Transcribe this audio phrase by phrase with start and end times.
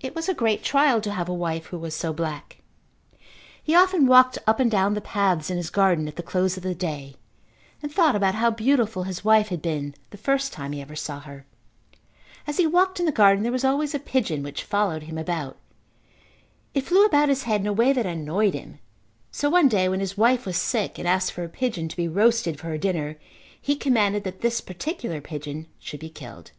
[0.00, 2.56] It was a great trial to have a wife who was so black.
[3.62, 6.64] He often walked up and down the paths in his garden at the close of
[6.64, 7.14] the day
[7.80, 11.20] and thought about how beautiful his wife had been the first time he ever saw
[11.20, 11.46] her.
[12.48, 15.56] As he walked in the garden there was always a pigeon which followed him about.
[16.74, 18.80] It flew about his head in a way that annoyed him,
[19.30, 22.08] so one day when his wife was sick and asked for a pigeon to be
[22.08, 23.20] roasted for her dinner
[23.60, 26.50] he commanded that this particular pigeon should be killed.